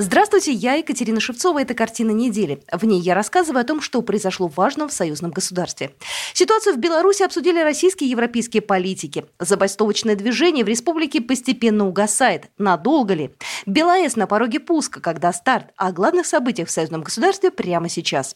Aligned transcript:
Здравствуйте, 0.00 0.52
я 0.52 0.76
Екатерина 0.76 1.20
Шевцова. 1.20 1.60
Это 1.60 1.74
«Картина 1.74 2.12
недели». 2.12 2.62
В 2.72 2.86
ней 2.86 2.98
я 3.00 3.14
рассказываю 3.14 3.60
о 3.60 3.64
том, 3.64 3.82
что 3.82 4.00
произошло 4.00 4.48
важного 4.48 4.88
в 4.88 4.94
союзном 4.94 5.30
государстве. 5.30 5.90
Ситуацию 6.32 6.74
в 6.74 6.78
Беларуси 6.78 7.22
обсудили 7.22 7.60
российские 7.60 8.08
и 8.08 8.10
европейские 8.10 8.62
политики. 8.62 9.26
Забастовочное 9.38 10.16
движение 10.16 10.64
в 10.64 10.68
республике 10.68 11.20
постепенно 11.20 11.86
угасает. 11.86 12.44
Надолго 12.56 13.12
ли? 13.12 13.32
БелАЭС 13.66 14.16
на 14.16 14.26
пороге 14.26 14.58
пуска, 14.58 15.00
когда 15.00 15.34
старт. 15.34 15.66
О 15.76 15.92
главных 15.92 16.24
событиях 16.24 16.68
в 16.68 16.70
союзном 16.70 17.02
государстве 17.02 17.50
прямо 17.50 17.90
сейчас. 17.90 18.34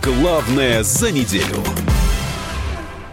Главное 0.00 0.84
за 0.84 1.10
неделю. 1.10 1.85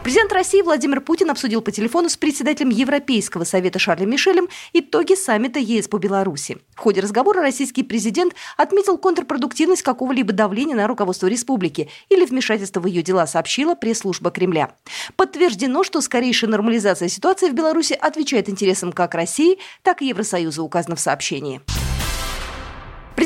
Президент 0.03 0.33
России 0.33 0.61
Владимир 0.61 0.99
Путин 0.99 1.29
обсудил 1.29 1.61
по 1.61 1.71
телефону 1.71 2.09
с 2.09 2.17
председателем 2.17 2.71
Европейского 2.71 3.45
совета 3.45 3.79
Шарлем 3.79 4.09
Мишелем 4.09 4.49
итоги 4.73 5.15
саммита 5.15 5.59
ЕС 5.59 5.87
по 5.87 5.97
Беларуси. 5.97 6.57
В 6.75 6.79
ходе 6.79 6.99
разговора 6.99 7.41
российский 7.41 7.83
президент 7.83 8.35
отметил 8.57 8.97
контрпродуктивность 8.97 9.81
какого-либо 9.81 10.33
давления 10.33 10.75
на 10.75 10.87
руководство 10.87 11.27
республики 11.27 11.89
или 12.09 12.25
вмешательство 12.25 12.81
в 12.81 12.85
ее 12.85 13.01
дела, 13.01 13.25
сообщила 13.25 13.75
пресс-служба 13.75 14.29
Кремля. 14.29 14.75
Подтверждено, 15.15 15.85
что 15.85 16.01
скорейшая 16.01 16.51
нормализация 16.51 17.07
ситуации 17.07 17.47
в 17.49 17.53
Беларуси 17.53 17.93
отвечает 17.93 18.49
интересам 18.49 18.91
как 18.91 19.15
России, 19.15 19.57
так 19.83 20.01
и 20.01 20.07
Евросоюза, 20.07 20.63
указано 20.63 20.97
в 20.97 20.99
сообщении. 20.99 21.61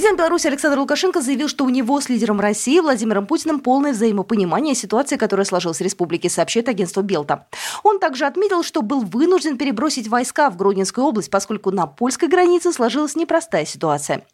Президент 0.07 0.21
Беларуси 0.21 0.47
Александр 0.47 0.79
Лукашенко 0.79 1.19
заявил, 1.19 1.49
что 1.49 1.65
у 1.65 1.69
него 1.69 1.99
с 1.99 2.07
лидером 2.07 2.39
России 2.39 2.79
Владимиром 2.79 3.27
Путиным 3.27 3.59
полное 3.59 3.91
взаимопонимание 3.91 4.73
ситуации, 4.73 5.17
которая 5.17 5.43
сложилась 5.43 5.79
в 5.79 5.81
республике, 5.81 6.29
сообщает 6.29 6.69
агентство 6.69 7.01
Белта. 7.01 7.45
Он 7.83 7.99
также 7.99 8.25
отметил, 8.25 8.63
что 8.63 8.81
был 8.81 9.01
вынужден 9.01 9.57
перебросить 9.57 10.07
войска 10.07 10.49
в 10.49 10.55
Гродненскую 10.55 11.05
область, 11.05 11.29
поскольку 11.29 11.71
на 11.71 11.87
польской 11.87 12.29
границе 12.29 12.71
сложилась 12.71 13.17
непростая 13.17 13.65
ситуация. 13.65 14.25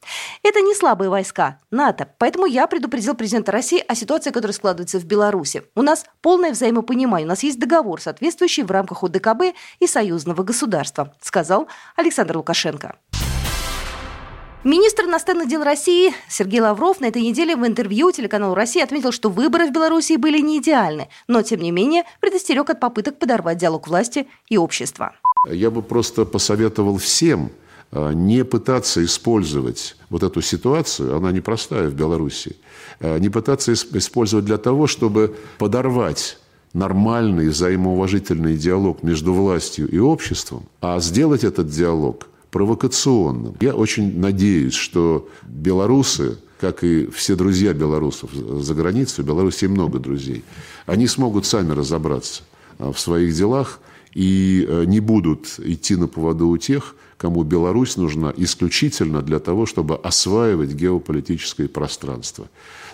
Это 0.44 0.62
не 0.62 0.76
слабые 0.76 1.10
войска, 1.10 1.58
НАТО. 1.72 2.08
Поэтому 2.20 2.46
я 2.46 2.68
предупредил 2.68 3.16
президента 3.16 3.52
России 3.52 3.84
о 3.88 3.96
ситуации, 3.96 4.30
которая 4.30 4.54
складывается 4.54 5.00
в 5.00 5.06
Беларуси. 5.06 5.64
У 5.74 5.82
нас 5.82 6.06
полное 6.22 6.52
взаимопонимание. 6.52 7.26
У 7.26 7.30
нас 7.30 7.42
есть 7.42 7.58
договор, 7.58 8.00
соответствующий 8.00 8.62
в 8.62 8.70
рамках 8.70 9.04
ОДКБ 9.04 9.56
и 9.80 9.88
союзного 9.88 10.44
государства, 10.44 11.16
сказал 11.20 11.68
Александр 11.96 12.38
Лукашенко. 12.38 12.96
Министр 14.64 15.04
иностранных 15.04 15.50
дел 15.50 15.62
России 15.62 16.14
Сергей 16.30 16.62
Лавров 16.62 17.02
на 17.02 17.08
этой 17.08 17.22
неделе 17.22 17.58
в 17.58 17.68
интервью 17.68 18.14
телеканалу 18.14 18.56
«Россия» 18.56 18.86
отметил, 18.86 19.12
что 19.12 19.30
выборы 19.30 19.68
в 19.68 19.74
Беларуси 19.74 20.16
были 20.16 20.40
не 20.40 20.60
идеальны, 20.60 21.10
но, 21.28 21.42
тем 21.42 21.60
не 21.60 21.72
менее, 21.72 22.04
предостерег 22.22 22.70
от 22.70 22.80
попыток 22.80 23.20
подорвать 23.20 23.58
диалог 23.58 23.90
власти 23.90 24.26
и 24.48 24.58
общества. 24.58 25.16
Я 25.52 25.70
бы 25.70 25.82
просто 25.82 26.24
посоветовал 26.24 26.96
всем 26.96 27.50
э, 27.92 28.14
не 28.14 28.46
пытаться 28.46 29.04
использовать 29.04 29.98
вот 30.10 30.24
эту 30.24 30.42
ситуацию, 30.42 31.18
она 31.18 31.34
непростая 31.34 31.90
в 31.90 31.94
Беларуси, 31.94 32.56
э, 33.02 33.20
не 33.20 33.28
пытаться 33.28 33.74
использовать 33.74 34.46
для 34.46 34.58
того, 34.58 34.88
чтобы 34.88 35.36
подорвать 35.58 36.38
нормальный 36.72 37.50
взаимоуважительный 37.50 38.56
диалог 38.56 39.04
между 39.04 39.34
властью 39.34 39.90
и 39.90 40.00
обществом, 40.00 40.64
а 40.80 41.02
сделать 41.02 41.44
этот 41.44 41.68
диалог– 41.68 42.28
провокационным. 42.54 43.56
Я 43.62 43.74
очень 43.74 44.20
надеюсь, 44.20 44.76
что 44.76 45.28
белорусы, 45.42 46.38
как 46.62 46.84
и 46.84 47.08
все 47.08 47.36
друзья 47.36 47.74
белорусов 47.74 48.30
за 48.32 48.76
границей, 48.76 49.24
в 49.24 49.28
Беларуси 49.28 49.66
много 49.66 49.98
друзей, 49.98 50.44
они 50.86 51.08
смогут 51.08 51.48
сами 51.48 51.72
разобраться 51.72 52.44
а, 52.78 52.92
в 52.92 53.00
своих 53.00 53.34
делах 53.34 53.80
и 54.14 54.66
э, 54.70 54.86
не 54.86 55.00
будут 55.00 55.60
идти 55.60 55.96
на 55.96 56.08
поводу 56.08 56.48
у 56.50 56.58
тех, 56.58 56.96
кому 57.18 57.42
Беларусь 57.44 57.98
нужна 57.98 58.32
исключительно 58.38 59.24
для 59.24 59.40
того, 59.40 59.66
чтобы 59.66 59.96
осваивать 59.96 60.74
геополитическое 60.74 61.68
пространство, 61.68 62.48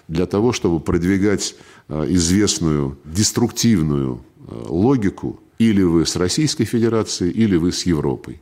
для 0.08 0.26
того, 0.26 0.54
чтобы 0.54 0.80
продвигать 0.80 1.56
э, 1.90 2.06
известную 2.12 2.98
деструктивную 3.04 4.22
э, 4.48 4.66
логику 4.70 5.42
или 5.58 5.84
вы 5.84 6.06
с 6.06 6.16
Российской 6.16 6.64
Федерацией, 6.64 7.32
или 7.32 7.58
вы 7.58 7.74
с 7.74 7.86
Европой. 7.86 8.40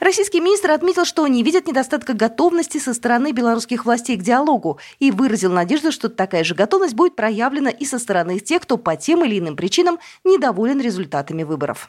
Российский 0.00 0.40
министр 0.40 0.70
отметил, 0.70 1.04
что 1.04 1.26
не 1.26 1.42
видит 1.42 1.66
недостатка 1.66 2.12
готовности 2.12 2.78
со 2.78 2.94
стороны 2.94 3.32
белорусских 3.32 3.84
властей 3.84 4.16
к 4.16 4.22
диалогу 4.22 4.78
и 5.00 5.10
выразил 5.10 5.50
надежду, 5.50 5.90
что 5.90 6.08
такая 6.08 6.44
же 6.44 6.54
готовность 6.54 6.94
будет 6.94 7.16
проявлена 7.16 7.70
и 7.70 7.84
со 7.84 7.98
стороны 7.98 8.38
тех, 8.38 8.62
кто 8.62 8.76
по 8.76 8.94
тем 8.94 9.24
или 9.24 9.40
иным 9.40 9.56
причинам 9.56 9.98
недоволен 10.22 10.80
результатами 10.80 11.42
выборов. 11.42 11.88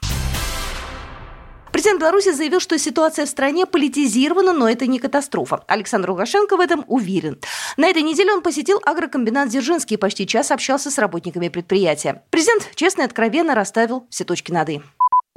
Президент 1.72 2.02
Беларуси 2.02 2.32
заявил, 2.32 2.60
что 2.60 2.80
ситуация 2.80 3.28
в 3.28 3.30
стране 3.30 3.68
политизирована, 3.68 4.54
но 4.54 4.68
это 4.68 4.88
не 4.88 4.98
катастрофа. 4.98 5.64
Александр 5.68 6.10
Лукашенко 6.10 6.58
в 6.58 6.60
этом 6.60 6.84
уверен. 6.88 7.40
На 7.78 7.88
этой 7.88 8.02
неделе 8.02 8.34
он 8.34 8.42
посетил 8.42 8.82
агрокомбинат 8.84 9.50
«Дзержинский» 9.50 9.96
и 9.96 10.00
почти 10.00 10.26
час 10.26 10.50
общался 10.50 10.90
с 10.90 10.98
работниками 10.98 11.48
предприятия. 11.48 12.24
Президент 12.32 12.72
честно 12.74 13.04
и 13.04 13.06
откровенно 13.06 13.54
расставил 13.54 14.08
все 14.10 14.24
точки 14.24 14.52
над 14.52 14.70
«и». 14.70 14.82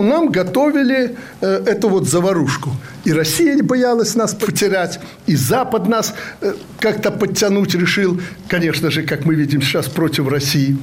Нам 0.02 0.30
готовили 0.30 1.16
э, 1.40 1.46
эту 1.66 1.88
вот 1.88 2.08
заварушку. 2.08 2.70
И 3.04 3.12
Россия 3.12 3.54
не 3.54 3.62
боялась 3.62 4.16
нас 4.16 4.34
потерять, 4.34 4.98
и 5.26 5.36
Запад 5.36 5.86
нас 5.86 6.14
э, 6.40 6.54
как-то 6.80 7.12
подтянуть 7.12 7.74
решил, 7.74 8.20
конечно 8.48 8.90
же, 8.90 9.04
как 9.04 9.24
мы 9.24 9.34
видим 9.34 9.62
сейчас, 9.62 9.86
против 9.86 10.28
России. 10.28 10.76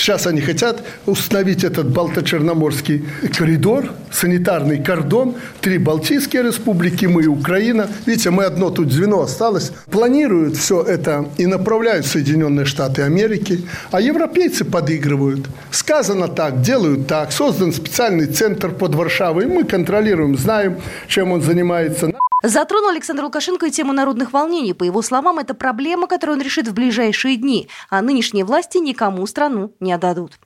Сейчас 0.00 0.26
они 0.26 0.40
хотят 0.40 0.82
установить 1.04 1.62
этот 1.62 1.88
Балто-Черноморский 1.90 3.04
коридор, 3.36 3.90
санитарный 4.10 4.82
кордон, 4.82 5.34
три 5.60 5.76
Балтийские 5.76 6.42
республики, 6.42 7.04
мы 7.04 7.24
и 7.24 7.26
Украина. 7.26 7.86
Видите, 8.06 8.30
мы 8.30 8.44
одно 8.44 8.70
тут 8.70 8.90
звено 8.90 9.20
осталось. 9.20 9.72
Планируют 9.90 10.56
все 10.56 10.82
это 10.82 11.28
и 11.36 11.44
направляют 11.44 12.06
Соединенные 12.06 12.64
Штаты 12.64 13.02
Америки, 13.02 13.60
а 13.90 14.00
европейцы 14.00 14.64
подыгрывают. 14.64 15.46
Сказано 15.70 16.28
так, 16.28 16.62
делают 16.62 17.06
так. 17.06 17.30
Создан 17.30 17.70
специальный 17.70 18.24
центр 18.24 18.70
под 18.70 18.94
Варшавой. 18.94 19.48
Мы 19.48 19.64
контролируем, 19.64 20.38
знаем, 20.38 20.80
чем 21.08 21.30
он 21.30 21.42
занимается. 21.42 22.10
Затронул 22.42 22.88
Александр 22.88 23.24
Лукашенко 23.24 23.66
и 23.66 23.70
тему 23.70 23.92
народных 23.92 24.32
волнений. 24.32 24.72
По 24.72 24.84
его 24.84 25.02
словам, 25.02 25.38
это 25.38 25.54
проблема, 25.54 26.06
которую 26.06 26.38
он 26.38 26.42
решит 26.42 26.66
в 26.68 26.72
ближайшие 26.72 27.36
дни, 27.36 27.68
а 27.90 28.00
нынешние 28.00 28.44
власти 28.44 28.78
никому 28.78 29.26
страну 29.26 29.74
не 29.78 29.92
отдадут. 29.92 30.38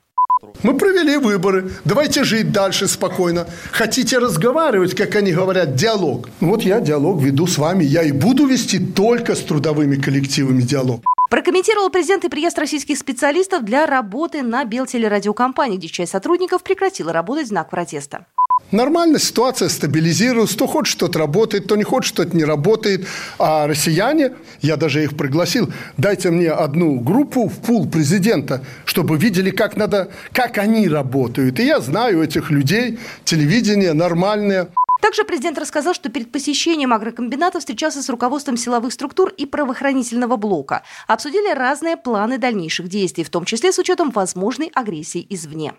Мы 0.61 0.77
провели 0.77 1.17
выборы. 1.17 1.71
Давайте 1.85 2.23
жить 2.23 2.51
дальше 2.51 2.87
спокойно. 2.87 3.47
Хотите 3.71 4.17
разговаривать, 4.17 4.93
как 4.93 5.15
они 5.15 5.31
говорят, 5.31 5.75
диалог. 5.75 6.29
Вот 6.41 6.63
я 6.63 6.81
диалог 6.81 7.21
веду 7.21 7.47
с 7.47 7.57
вами. 7.57 7.83
Я 7.83 8.03
и 8.03 8.11
буду 8.11 8.45
вести 8.45 8.79
только 8.79 9.33
с 9.33 9.39
трудовыми 9.39 9.95
коллективами 9.95 10.61
диалог. 10.61 11.01
Прокомментировал 11.29 11.89
президент 11.89 12.25
и 12.25 12.29
приезд 12.29 12.59
российских 12.59 12.97
специалистов 12.97 13.63
для 13.63 13.85
работы 13.85 14.43
на 14.43 14.65
Белтелерадиокомпании, 14.65 15.77
где 15.77 15.87
часть 15.87 16.11
сотрудников 16.11 16.61
прекратила 16.63 17.11
работать 17.13 17.45
в 17.45 17.49
знак 17.49 17.69
протеста. 17.69 18.27
Нормально, 18.75 19.19
ситуация 19.19 19.69
стабилизируется. 19.69 20.55
Кто 20.55 20.67
хочет, 20.67 20.99
тот 20.99 21.15
работает, 21.15 21.63
кто 21.63 21.77
не 21.77 21.83
хочет, 21.83 22.15
тот 22.15 22.33
не 22.33 22.43
работает. 22.43 23.07
А 23.39 23.67
россияне, 23.67 24.33
я 24.61 24.75
даже 24.75 25.01
их 25.03 25.15
пригласил, 25.15 25.71
дайте 25.97 26.29
мне 26.29 26.51
одну 26.51 26.99
группу 26.99 27.47
в 27.47 27.57
пул 27.59 27.87
президента, 27.87 28.65
чтобы 28.83 29.17
видели, 29.17 29.49
как, 29.49 29.77
надо, 29.77 30.11
как 30.33 30.57
они 30.57 30.89
работают. 30.89 31.59
И 31.59 31.65
я 31.65 31.79
знаю 31.79 32.21
этих 32.21 32.51
людей, 32.51 32.99
телевидение 33.23 33.93
нормальное. 33.93 34.67
Также 35.01 35.23
президент 35.23 35.57
рассказал, 35.57 35.93
что 35.93 36.09
перед 36.09 36.31
посещением 36.31 36.91
агрокомбината 36.91 37.59
встречался 37.59 38.01
с 38.01 38.09
руководством 38.09 38.57
силовых 38.57 38.91
структур 38.91 39.29
и 39.29 39.45
правоохранительного 39.45 40.35
блока. 40.35 40.83
Обсудили 41.07 41.53
разные 41.53 41.95
планы 41.95 42.39
дальнейших 42.39 42.89
действий, 42.89 43.23
в 43.23 43.29
том 43.29 43.45
числе 43.45 43.71
с 43.71 43.77
учетом 43.79 44.09
возможной 44.09 44.71
агрессии 44.73 45.25
извне. 45.29 45.73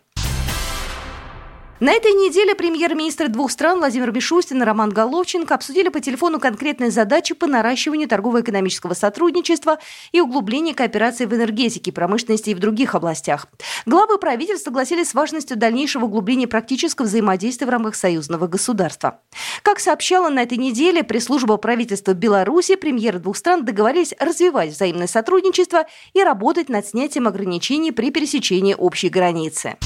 На 1.79 1.93
этой 1.93 2.13
неделе 2.13 2.55
премьер-министры 2.55 3.29
двух 3.29 3.51
стран 3.51 3.81
Владимир 3.81 4.11
Мишустин 4.11 4.63
и 4.63 4.65
Роман 4.65 4.89
Головченко 4.89 5.55
обсудили 5.55 5.91
по 5.91 6.01
телефону 6.01 6.41
конкретные 6.41 6.91
задачи 6.91 7.35
по 7.35 7.47
наращиванию 7.47 8.09
торгово-экономического 8.09 8.95
сотрудничества 8.95 9.79
и 10.11 10.23
углублению 10.23 10.75
кооперации 10.75 11.27
в 11.27 11.35
энергетике, 11.35 11.93
промышленности 11.93 12.49
и 12.49 12.55
в 12.55 12.61
других 12.61 12.95
областях. 12.95 13.47
Главы 13.85 14.17
правительств 14.17 14.65
согласились 14.65 15.11
с 15.11 15.15
важностью 15.15 15.59
дальнейшего 15.59 16.07
углубления 16.07 16.49
практического 16.49 17.05
взаимодействия 17.05 17.67
в 17.67 17.71
рамках 17.71 17.95
союзного 17.95 18.47
государства. 18.47 19.21
Как 19.63 19.79
сообщала 19.79 20.31
на 20.31 20.45
этой 20.45 20.57
неделе 20.57 21.05
пресс-служба 21.05 21.59
правительства 21.59 22.15
Беларуси, 22.15 22.77
премьеры 22.77 23.19
двух 23.19 23.37
стран 23.37 23.67
договорились 23.67 24.15
развивать 24.19 24.71
взаимное 24.71 25.09
сотрудничество 25.09 25.85
и 26.15 26.23
работать 26.23 26.71
над 26.71 26.87
снятием 26.87 27.29
ограничений 27.29 27.93
при 27.93 28.11
пересечении 28.11 28.73
общей 28.73 29.11
границы. 29.11 29.77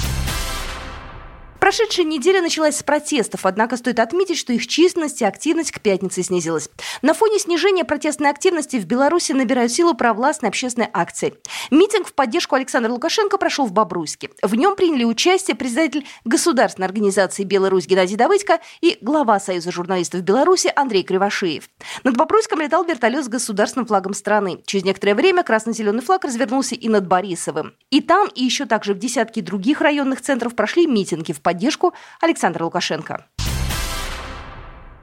Прошедшая 1.71 2.05
неделя 2.05 2.43
началась 2.43 2.79
с 2.79 2.83
протестов, 2.83 3.47
однако 3.47 3.77
стоит 3.77 4.01
отметить, 4.01 4.39
что 4.39 4.53
их 4.53 4.67
численность 4.67 5.23
и 5.23 5.25
активность 5.25 5.71
к 5.71 5.81
пятнице 5.81 6.25
снизилась. 6.25 6.69
На 7.01 7.15
фоне 7.15 7.39
снижения 7.39 7.85
протестной 7.85 8.29
активности 8.29 8.75
в 8.75 8.87
Беларуси 8.87 9.31
набирают 9.31 9.71
силу 9.71 9.95
провластные 9.95 10.49
общественные 10.49 10.91
акции. 10.93 11.33
Митинг 11.71 12.09
в 12.09 12.13
поддержку 12.13 12.57
Александра 12.57 12.91
Лукашенко 12.91 13.39
прошел 13.39 13.67
в 13.67 13.73
Бобруйске. 13.73 14.31
В 14.43 14.57
нем 14.57 14.75
приняли 14.75 15.05
участие 15.05 15.55
председатель 15.55 16.05
Государственной 16.25 16.87
организации 16.87 17.45
«Беларусь» 17.45 17.87
Геннадий 17.87 18.17
Давыдько 18.17 18.59
и 18.81 18.99
глава 19.01 19.39
Союза 19.39 19.71
журналистов 19.71 20.23
Беларуси 20.23 20.73
Андрей 20.75 21.05
Кривошеев. 21.05 21.71
Над 22.03 22.17
Бобруйском 22.17 22.61
летал 22.61 22.85
вертолет 22.85 23.25
с 23.25 23.29
государственным 23.29 23.87
флагом 23.87 24.15
страны. 24.15 24.61
Через 24.67 24.85
некоторое 24.85 25.15
время 25.15 25.45
красно-зеленый 25.45 26.03
флаг 26.03 26.25
развернулся 26.25 26.75
и 26.75 26.89
над 26.89 27.07
Борисовым. 27.07 27.75
И 27.91 28.01
там, 28.01 28.29
и 28.35 28.45
еще 28.45 28.67
также 28.67 28.95
в 28.95 28.99
десятки 28.99 29.41
других 29.41 29.81
районных 29.81 30.21
центров 30.21 30.55
прошли 30.55 30.87
митинги 30.87 31.33
в 31.33 31.41
поддержку 31.41 31.93
Александра 32.21 32.65
Лукашенко. 32.65 33.27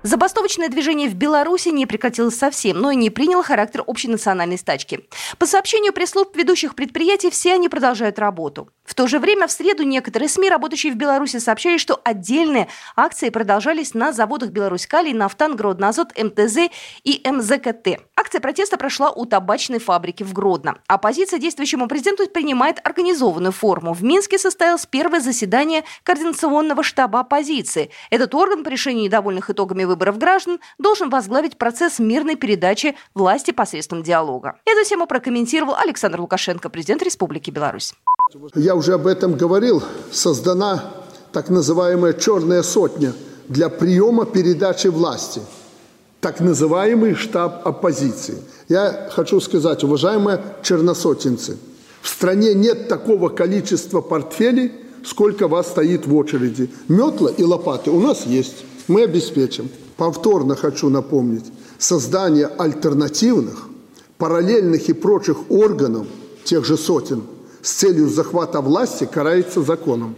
Забастовочное 0.03 0.69
движение 0.69 1.09
в 1.09 1.15
Беларуси 1.15 1.67
не 1.67 1.85
прекратилось 1.85 2.37
совсем, 2.37 2.79
но 2.79 2.91
и 2.91 2.95
не 2.95 3.09
приняло 3.09 3.43
характер 3.43 3.83
общенациональной 3.85 4.57
стачки. 4.57 5.01
По 5.37 5.45
сообщению 5.45 5.91
пресс-служб 5.91 6.33
ведущих 6.37 6.75
предприятий, 6.75 7.29
все 7.29 7.55
они 7.55 7.67
продолжают 7.67 8.17
работу. 8.17 8.69
В 8.85 8.95
то 8.95 9.07
же 9.07 9.19
время 9.19 9.47
в 9.47 9.51
среду 9.51 9.83
некоторые 9.83 10.29
СМИ, 10.29 10.49
работающие 10.49 10.93
в 10.93 10.95
Беларуси, 10.95 11.39
сообщали, 11.39 11.77
что 11.77 11.99
отдельные 12.05 12.69
акции 12.95 13.29
продолжались 13.29 13.93
на 13.95 14.13
заводах 14.13 14.51
Беларусь-Калий, 14.51 15.13
Нафтан, 15.13 15.57
Гроднозот, 15.57 16.17
МТЗ 16.17 16.69
и 17.03 17.21
МЗКТ. 17.29 18.06
Акция 18.19 18.41
протеста 18.41 18.77
прошла 18.77 19.11
у 19.11 19.27
табачной 19.27 19.77
фабрики 19.77 20.23
в 20.23 20.33
Гродно. 20.33 20.79
Оппозиция 20.87 21.37
действующему 21.37 21.87
президенту 21.87 22.27
принимает 22.27 22.79
организованную 22.83 23.51
форму. 23.51 23.93
В 23.93 24.03
Минске 24.03 24.39
состоялось 24.39 24.87
первое 24.87 25.19
заседание 25.19 25.83
Координационного 26.01 26.81
штаба 26.81 27.19
оппозиции. 27.19 27.91
Этот 28.09 28.33
орган 28.33 28.63
по 28.63 28.69
решению 28.69 29.03
недовольных 29.03 29.51
итогами 29.51 29.83
выборов 29.83 30.17
граждан 30.17 30.59
должен 30.79 31.11
возглавить 31.11 31.59
процесс 31.59 31.99
мирной 31.99 32.35
передачи 32.35 32.95
власти 33.13 33.51
посредством 33.51 34.01
диалога. 34.01 34.59
Эту 34.65 34.89
тему 34.89 35.05
прокомментировал 35.05 35.75
Александр 35.75 36.19
Лукашенко, 36.19 36.69
президент 36.69 37.03
Республики 37.03 37.51
Беларусь. 37.51 37.93
Я 38.55 38.73
уже 38.73 38.95
об 38.95 39.05
этом 39.05 39.37
говорил. 39.37 39.83
Создана 40.11 40.83
так 41.31 41.49
называемая 41.49 42.13
«черная 42.13 42.63
сотня» 42.63 43.13
для 43.47 43.69
приема 43.69 44.25
передачи 44.25 44.87
власти. 44.87 45.41
Так 46.21 46.39
называемый 46.39 47.15
штаб 47.15 47.67
оппозиции. 47.67 48.37
Я 48.69 49.09
хочу 49.11 49.39
сказать, 49.39 49.83
уважаемые 49.83 50.41
черносотенцы, 50.63 51.57
в 52.01 52.09
стране 52.09 52.53
нет 52.53 52.87
такого 52.87 53.29
количества 53.29 54.01
портфелей, 54.01 54.71
сколько 55.05 55.47
вас 55.47 55.67
стоит 55.67 56.07
в 56.07 56.15
очереди. 56.15 56.69
Метла 56.87 57.29
и 57.29 57.43
лопаты 57.43 57.91
у 57.91 57.99
нас 57.99 58.25
есть. 58.25 58.65
Мы 58.87 59.03
обеспечим. 59.03 59.69
Повторно 59.95 60.55
хочу 60.55 60.89
напомнить. 60.89 61.45
Создание 61.77 62.47
альтернативных, 62.47 63.67
параллельных 64.17 64.89
и 64.89 64.93
прочих 64.93 65.37
органов, 65.49 66.07
тех 66.43 66.65
же 66.65 66.77
сотен– 66.77 67.23
с 67.67 67.71
целью 67.73 68.07
захвата 68.07 68.61
власти 68.61 69.05
карается 69.05 69.61
законом. 69.61 70.15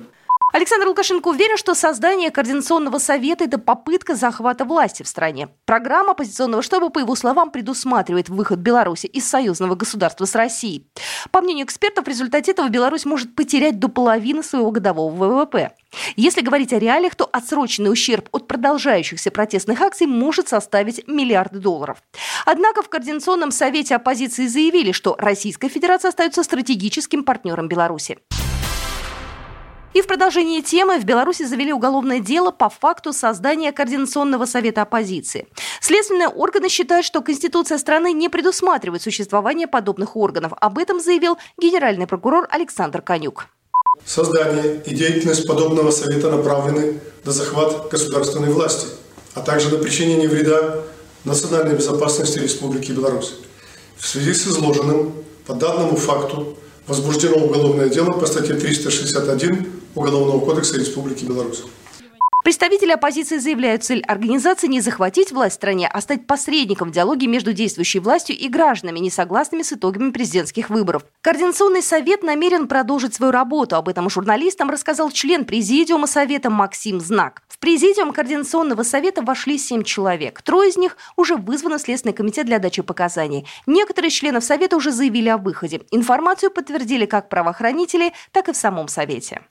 Александр 0.51 0.87
Лукашенко 0.87 1.27
уверен, 1.27 1.57
что 1.57 1.75
создание 1.75 2.31
Координационного 2.31 2.97
совета– 2.97 3.43
это 3.45 3.59
попытка 3.59 4.15
захвата 4.15 4.65
власти 4.65 5.03
в 5.03 5.07
стране. 5.07 5.49
Программа 5.65 6.11
оппозиционного 6.11 6.63
штаба, 6.63 6.89
по 6.89 6.97
его 6.97 7.15
словам, 7.15 7.51
предусматривает 7.51 8.29
выход 8.29 8.57
Беларуси 8.57 9.05
из 9.05 9.29
союзного 9.29 9.75
государства 9.75 10.25
с 10.25 10.33
Россией. 10.33 10.87
По 11.29 11.41
мнению 11.41 11.67
экспертов, 11.67 12.05
в 12.05 12.07
результате 12.07 12.51
этого 12.51 12.67
Беларусь 12.67 13.05
может 13.05 13.35
потерять 13.35 13.77
до 13.77 13.89
половины 13.89 14.41
своего 14.41 14.71
годового 14.71 15.11
ВВП. 15.11 15.71
Если 16.15 16.41
говорить 16.41 16.73
о 16.73 16.79
реалиях, 16.79 17.13
то 17.13 17.29
отсроченный 17.31 17.91
ущерб 17.91 18.27
от 18.31 18.47
продолжающихся 18.47 19.29
протестных 19.29 19.79
акций 19.81 20.07
может 20.07 20.49
составить 20.49 21.07
миллиарды 21.07 21.59
долларов. 21.59 21.99
Однако 22.45 22.81
в 22.81 22.89
Координационном 22.89 23.51
совете 23.51 23.95
оппозиции 23.95 24.47
заявили, 24.47 24.93
что 24.93 25.15
Российская 25.19 25.69
Федерация 25.69 26.09
остается 26.09 26.41
стратегическим 26.41 27.23
партнером 27.23 27.67
Беларуси. 27.67 28.17
И 29.93 30.01
в 30.01 30.07
продолжении 30.07 30.61
темы 30.61 30.99
в 30.99 31.03
Беларуси 31.03 31.43
завели 31.43 31.73
уголовное 31.73 32.19
дело 32.19 32.51
по 32.51 32.69
факту 32.69 33.11
создания 33.11 33.71
Координационного 33.71 34.45
совета 34.45 34.83
оппозиции. 34.83 35.47
Следственные 35.81 36.27
органы 36.27 36.69
считают, 36.69 37.05
что 37.05 37.21
Конституция 37.21 37.79
страны 37.79 38.13
не 38.13 38.29
предусматривает 38.29 39.01
существование 39.01 39.65
подобных 39.67 40.15
органов. 40.15 40.53
Об 40.61 40.77
этом 40.77 40.99
заявил 40.99 41.39
генеральный 41.57 42.05
прокурор 42.05 42.47
Александр 42.51 43.01
Конюк. 43.01 43.47
Создание 44.05 44.81
и 44.85 44.93
деятельность 44.93 45.47
подобного 45.47 45.89
совета 45.89 46.29
направлены 46.29 46.99
на 47.25 47.31
захват 47.31 47.89
государственной 47.89 48.51
власти, 48.51 48.87
а 49.33 49.41
также 49.41 49.69
на 49.69 49.83
причинение 49.83 50.29
вреда 50.29 50.81
национальной 51.25 51.75
безопасности 51.75 52.37
Республики 52.37 52.91
Беларусь. 52.91 53.33
В 53.97 54.07
связи 54.07 54.33
с 54.33 54.47
изложенным, 54.47 55.13
по 55.47 55.53
данному 55.55 55.95
факту, 55.97 56.55
возбуждено 56.87 57.37
уголовное 57.37 57.89
дело 57.89 58.11
по 58.11 58.27
статье 58.27 58.55
361 58.55 59.78
Уголовного 59.95 60.39
кодекса 60.39 60.77
Республики 60.77 61.25
Беларусь. 61.25 61.63
Представители 62.41 62.91
оппозиции 62.91 63.37
заявляют, 63.37 63.83
цель 63.83 64.01
организации 64.01 64.67
не 64.67 64.79
захватить 64.79 65.31
власть 65.31 65.55
в 65.55 65.55
стране, 65.57 65.89
а 65.91 65.99
стать 65.99 66.25
посредником 66.25 66.89
в 66.89 66.91
диалоге 66.93 67.27
между 67.27 67.51
действующей 67.51 67.99
властью 67.99 68.37
и 68.37 68.47
гражданами, 68.47 68.99
не 68.99 69.11
согласными 69.11 69.61
с 69.61 69.73
итогами 69.73 70.11
президентских 70.11 70.69
выборов. 70.69 71.03
Координационный 71.21 71.83
совет 71.83 72.23
намерен 72.23 72.67
продолжить 72.67 73.13
свою 73.13 73.31
работу. 73.31 73.75
Об 73.75 73.89
этом 73.89 74.09
журналистам 74.09 74.69
рассказал 74.69 75.11
член 75.11 75.43
Президиума 75.43 76.07
Совета 76.07 76.49
Максим 76.49 77.01
Знак. 77.01 77.43
В 77.49 77.59
Президиум 77.59 78.13
Координационного 78.13 78.83
совета 78.83 79.21
вошли 79.21 79.57
семь 79.57 79.83
человек. 79.83 80.41
Трое 80.41 80.69
из 80.69 80.77
них 80.77 80.95
уже 81.17 81.35
вызваны 81.35 81.77
в 81.77 81.81
Следственный 81.81 82.13
комитет 82.13 82.45
для 82.45 82.59
дачи 82.59 82.81
показаний. 82.81 83.45
Некоторые 83.67 84.11
членов 84.11 84.45
Совета 84.45 84.77
уже 84.77 84.91
заявили 84.91 85.27
о 85.27 85.37
выходе. 85.37 85.81
Информацию 85.91 86.51
подтвердили 86.51 87.05
как 87.05 87.27
правоохранители, 87.27 88.13
так 88.31 88.47
и 88.47 88.53
в 88.53 88.57
самом 88.57 88.87
Совете. 88.87 89.41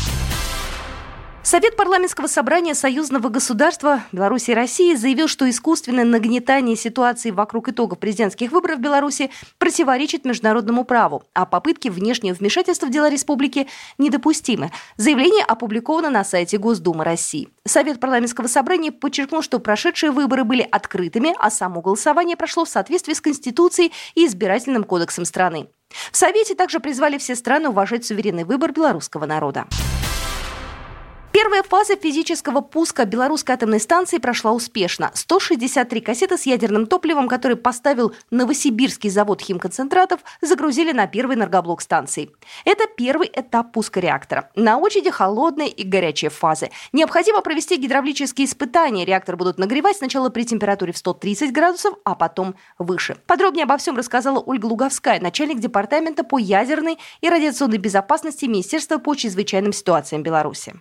Совет 1.49 1.77
парламентского 1.77 2.27
собрания 2.27 2.75
союзного 2.75 3.31
государства 3.31 4.03
Беларуси 4.12 4.50
и 4.50 4.55
России 4.55 4.95
заявил, 4.95 5.29
что 5.29 5.49
искусственное 5.49 6.05
нагнетание 6.05 6.77
ситуации 6.77 7.31
вокруг 7.31 7.71
итогов 7.71 7.99
президентских 7.99 8.53
выборов 8.53 8.81
в 8.81 8.83
Беларуси 8.83 9.31
противоречит 9.56 10.27
международному 10.27 10.85
праву, 10.85 11.23
а 11.33 11.47
попытки 11.47 11.89
внешнего 11.89 12.35
вмешательства 12.35 12.85
в 12.85 12.91
дела 12.91 13.09
республики 13.09 13.67
недопустимы. 13.97 14.73
Заявление 14.99 15.43
опубликовано 15.43 16.11
на 16.11 16.23
сайте 16.23 16.59
Госдумы 16.59 17.02
России. 17.02 17.49
Совет 17.64 17.99
парламентского 17.99 18.47
собрания 18.47 18.93
подчеркнул, 18.93 19.40
что 19.40 19.59
прошедшие 19.59 20.11
выборы 20.11 20.45
были 20.45 20.69
открытыми, 20.71 21.35
а 21.38 21.50
само 21.50 21.81
голосование 21.81 22.37
прошло 22.37 22.67
в 22.67 22.69
соответствии 22.69 23.14
с 23.14 23.23
Конституцией 23.23 23.93
и 24.14 24.26
избирательным 24.26 24.85
кодексом 24.85 25.25
страны. 25.25 25.71
В 26.12 26.17
Совете 26.19 26.55
также 26.55 26.78
призвали 26.78 27.17
все 27.17 27.35
страны 27.35 27.71
уважать 27.71 28.05
суверенный 28.05 28.45
выбор 28.45 28.71
белорусского 28.73 29.25
народа. 29.25 29.67
Первая 31.30 31.62
фаза 31.62 31.94
физического 31.94 32.62
пуска 32.62 33.04
белорусской 33.04 33.54
атомной 33.54 33.80
станции 33.80 34.16
прошла 34.16 34.52
успешно. 34.52 35.11
163 35.12 36.00
кассеты 36.00 36.38
с 36.38 36.47
ядерным 36.47 36.87
топливом, 36.87 37.28
который 37.28 37.56
поставил 37.56 38.14
Новосибирский 38.30 39.11
завод 39.11 39.42
химконцентратов, 39.42 40.20
загрузили 40.40 40.92
на 40.92 41.06
первый 41.06 41.37
энергоблок 41.37 41.82
станции. 41.82 42.30
Это 42.64 42.85
первый 42.97 43.30
этап 43.32 43.73
пуска 43.73 44.00
реактора. 44.00 44.50
На 44.54 44.78
очереди 44.78 45.11
холодные 45.11 45.68
и 45.68 45.85
горячие 45.85 46.30
фазы. 46.30 46.70
Необходимо 46.92 47.42
провести 47.42 47.76
гидравлические 47.76 48.47
испытания. 48.47 49.04
Реактор 49.04 49.37
будут 49.37 49.58
нагревать 49.58 49.99
сначала 49.99 50.30
при 50.30 50.44
температуре 50.44 50.92
в 50.92 50.99
130 50.99 51.52
градусов, 51.52 51.94
а 52.04 52.14
потом 52.14 52.54
выше. 52.78 53.18
Подробнее 53.26 53.64
обо 53.64 53.76
всем 53.76 53.99
рассказала 53.99 54.40
Ольга 54.40 54.64
Луговская, 54.64 55.20
начальник 55.20 55.61
департамента 55.61 56.25
по 56.25 56.38
ядерной 56.38 56.99
и 57.20 57.28
радиационной 57.28 57.78
безопасности 57.78 58.47
Министерства 58.47 58.97
по 58.97 59.14
чрезвычайным 59.14 59.75
ситуациям 59.75 60.23
Беларуси. 60.23 60.75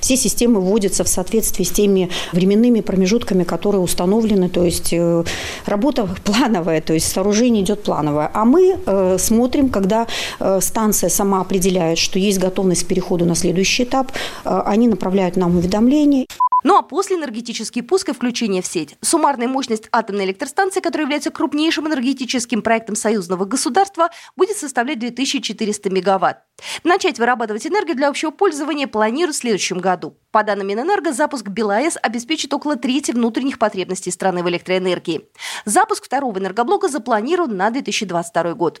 Все 0.00 0.16
системы 0.16 0.60
вводятся 0.60 1.04
в 1.04 1.08
соответствии 1.08 1.62
с 1.62 1.70
теми 1.70 2.10
временными 2.32 2.80
промежутками, 2.80 3.44
которые 3.44 3.80
установлены, 3.80 4.48
то 4.48 4.64
есть 4.64 4.92
э, 4.92 5.24
работа 5.64 6.08
плановая, 6.24 6.80
то 6.80 6.92
есть 6.92 7.10
сооружение 7.12 7.62
идет 7.62 7.84
плановое. 7.84 8.30
А 8.34 8.44
мы 8.44 8.78
э, 8.84 9.16
смотрим, 9.18 9.68
когда 9.68 10.08
э, 10.40 10.60
станция 10.60 11.08
сама 11.08 11.40
определяет, 11.40 11.98
что 11.98 12.18
есть 12.18 12.38
готовность 12.38 12.84
к 12.84 12.86
переходу 12.88 13.24
на 13.24 13.36
следующий 13.36 13.84
этап, 13.84 14.10
они 14.44 14.88
направляют 14.88 15.36
нам 15.36 15.56
уведомление. 15.56 16.26
Ну 16.66 16.76
а 16.76 16.82
после 16.82 17.14
энергетический 17.14 17.80
пуск 17.80 18.08
и 18.08 18.12
включение 18.12 18.60
в 18.60 18.66
сеть. 18.66 18.96
Суммарная 19.00 19.46
мощность 19.46 19.88
атомной 19.92 20.24
электростанции, 20.24 20.80
которая 20.80 21.04
является 21.04 21.30
крупнейшим 21.30 21.86
энергетическим 21.86 22.60
проектом 22.60 22.96
союзного 22.96 23.44
государства, 23.44 24.10
будет 24.34 24.56
составлять 24.56 24.98
2400 24.98 25.90
мегаватт. 25.90 26.38
Начать 26.82 27.20
вырабатывать 27.20 27.68
энергию 27.68 27.94
для 27.94 28.08
общего 28.08 28.32
пользования 28.32 28.88
планируют 28.88 29.36
в 29.36 29.38
следующем 29.38 29.78
году. 29.78 30.18
По 30.32 30.42
данным 30.42 30.66
Минэнерго, 30.66 31.12
запуск 31.12 31.46
БелАЭС 31.46 31.98
обеспечит 32.02 32.52
около 32.52 32.74
трети 32.74 33.12
внутренних 33.12 33.60
потребностей 33.60 34.10
страны 34.10 34.42
в 34.42 34.48
электроэнергии. 34.48 35.28
Запуск 35.66 36.06
второго 36.06 36.36
энергоблока 36.36 36.88
запланирован 36.88 37.56
на 37.56 37.70
2022 37.70 38.54
год. 38.54 38.80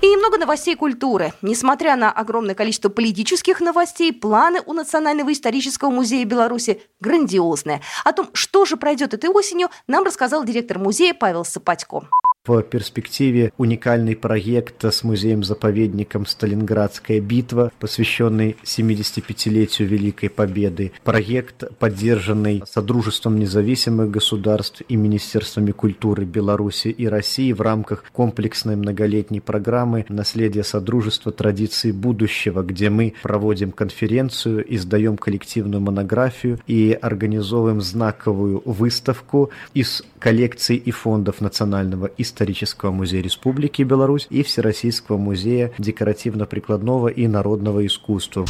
И 0.00 0.06
немного 0.06 0.38
новостей 0.38 0.76
культуры. 0.76 1.32
Несмотря 1.42 1.96
на 1.96 2.12
огромное 2.12 2.54
количество 2.54 2.88
политических 2.88 3.60
новостей, 3.60 4.12
планы 4.12 4.60
у 4.64 4.72
Национального 4.72 5.32
исторического 5.32 5.90
музея 5.90 6.24
Беларуси 6.24 6.82
грандиозные. 7.00 7.80
О 8.04 8.12
том, 8.12 8.28
что 8.32 8.64
же 8.64 8.76
пройдет 8.76 9.14
этой 9.14 9.30
осенью, 9.30 9.70
нам 9.86 10.04
рассказал 10.04 10.44
директор 10.44 10.78
музея 10.78 11.14
Павел 11.14 11.44
Сапатько 11.44 12.06
в 12.48 12.62
перспективе 12.62 13.52
уникальный 13.58 14.16
проект 14.16 14.84
с 14.84 15.04
музеем-заповедником 15.04 16.26
«Сталинградская 16.26 17.20
битва», 17.20 17.70
посвященный 17.78 18.56
75-летию 18.64 19.86
Великой 19.86 20.30
Победы. 20.30 20.92
Проект, 21.04 21.64
поддержанный 21.78 22.62
Содружеством 22.66 23.38
независимых 23.38 24.10
государств 24.10 24.82
и 24.88 24.96
Министерствами 24.96 25.72
культуры 25.72 26.24
Беларуси 26.24 26.88
и 26.88 27.06
России 27.06 27.52
в 27.52 27.60
рамках 27.60 28.04
комплексной 28.12 28.76
многолетней 28.76 29.40
программы 29.40 30.06
«Наследие 30.08 30.64
Содружества. 30.64 31.32
Традиции 31.32 31.92
будущего», 31.92 32.62
где 32.62 32.88
мы 32.88 33.14
проводим 33.22 33.72
конференцию, 33.72 34.64
издаем 34.74 35.16
коллективную 35.16 35.80
монографию 35.80 36.58
и 36.66 36.98
организовываем 37.00 37.80
знаковую 37.80 38.62
выставку 38.64 39.50
из 39.74 40.02
коллекций 40.18 40.76
и 40.76 40.90
фондов 40.90 41.40
Национального 41.40 42.10
исторического 42.16 42.37
Исторического 42.38 42.92
музея 42.92 43.20
Республики 43.20 43.82
Беларусь 43.82 44.28
и 44.30 44.44
Всероссийского 44.44 45.16
музея 45.16 45.72
декоративно-прикладного 45.76 47.08
и 47.08 47.26
народного 47.26 47.84
искусства. 47.84 48.46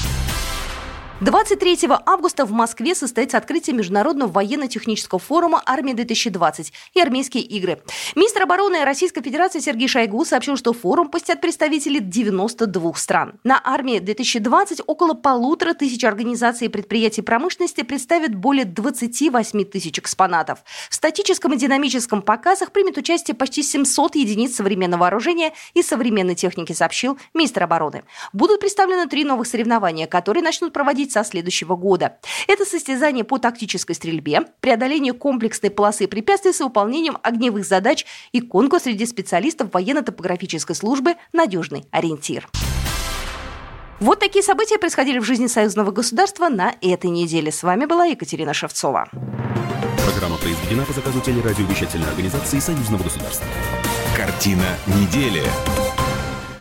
23 1.21 1.81
августа 2.07 2.45
в 2.45 2.53
Москве 2.53 2.95
состоится 2.95 3.39
открытие 3.39 3.75
Международного 3.75 4.31
военно-технического 4.31 5.19
форума 5.19 5.61
«Армия-2020» 5.67 6.73
и 6.95 7.01
«Армейские 7.01 7.43
игры». 7.43 7.83
Министр 8.15 8.43
обороны 8.43 8.85
Российской 8.85 9.21
Федерации 9.21 9.59
Сергей 9.59 9.89
Шойгу 9.89 10.25
сообщил, 10.25 10.57
что 10.57 10.73
форум 10.73 11.09
посетят 11.09 11.41
представители 11.41 11.99
92 11.99 12.95
стран. 12.95 13.41
На 13.43 13.61
«Армии-2020» 13.65 14.85
около 14.87 15.15
полутора 15.15 15.75
тысяч 15.75 16.05
организаций 16.05 16.69
и 16.69 16.71
предприятий 16.71 17.23
промышленности 17.23 17.83
представят 17.83 18.37
более 18.37 18.65
28 18.65 19.65
тысяч 19.65 19.99
экспонатов. 19.99 20.61
В 20.89 20.95
статическом 20.95 21.53
и 21.53 21.57
динамическом 21.57 22.23
показах 22.23 22.71
примет 22.71 22.97
участие 22.97 23.35
почти 23.35 23.65
700 23.65 24.15
единиц 24.15 24.55
современного 24.55 25.01
вооружения 25.01 25.53
и 25.75 25.83
современной 25.83 26.37
техники, 26.37 26.73
сообщил 26.75 27.19
министр 27.35 27.65
обороны. 27.65 28.05
Будут 28.33 28.61
представлены 28.61 29.09
три 29.09 29.25
новых 29.25 29.49
соревнования, 29.49 30.07
которые 30.07 30.45
начнут 30.45 30.73
проводить 30.73 31.08
проходить 31.09 31.13
со 31.13 31.25
следующего 31.25 31.77
года. 31.77 32.19
Это 32.47 32.65
состязание 32.65 33.25
по 33.25 33.39
тактической 33.39 33.95
стрельбе, 33.95 34.43
преодоление 34.61 35.13
комплексной 35.13 35.71
полосы 35.71 36.07
препятствий 36.07 36.53
с 36.53 36.61
выполнением 36.61 37.19
огневых 37.23 37.65
задач 37.65 38.05
и 38.33 38.41
конкурс 38.41 38.85
среди 38.85 39.07
специалистов 39.07 39.69
военно-топографической 39.73 40.77
службы 40.77 41.15
«Надежный 41.33 41.85
ориентир». 41.91 42.49
Вот 44.01 44.21
такие 44.21 44.45
события 44.45 44.79
происходили 44.79 45.19
в 45.19 45.25
жизни 45.25 45.49
союзного 45.49 45.91
государства 45.91 46.49
на 46.49 46.75
этой 46.81 47.11
неделе. 47.11 47.51
С 47.51 47.65
вами 47.65 47.85
была 47.87 48.05
Екатерина 48.05 48.55
Шевцова. 48.55 49.09
Программа 50.05 50.37
произведена 50.37 50.85
по 50.85 50.93
заказу 50.93 51.21
телерадиовещательной 51.21 52.09
организации 52.09 52.61
союзного 52.61 53.03
государства. 53.03 53.47
Картина 54.17 54.77
недели. 54.87 55.43